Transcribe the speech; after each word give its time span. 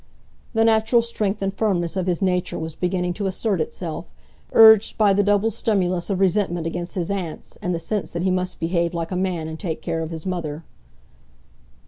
The 0.55 0.63
natural 0.63 1.03
strength 1.03 1.43
and 1.43 1.53
firmness 1.53 1.95
of 1.95 2.07
his 2.07 2.23
nature 2.23 2.57
was 2.57 2.73
beginning 2.73 3.13
to 3.13 3.27
assert 3.27 3.61
itself, 3.61 4.05
urged 4.51 4.97
by 4.97 5.13
the 5.13 5.21
double 5.21 5.51
stimulus 5.51 6.09
of 6.09 6.19
resentment 6.19 6.65
against 6.65 6.95
his 6.95 7.11
aunts, 7.11 7.55
and 7.61 7.75
the 7.75 7.79
sense 7.79 8.09
that 8.09 8.23
he 8.23 8.31
must 8.31 8.59
behave 8.59 8.95
like 8.95 9.11
a 9.11 9.15
man 9.15 9.47
and 9.47 9.59
take 9.59 9.79
care 9.79 10.01
of 10.01 10.09
his 10.09 10.25
mother. 10.25 10.63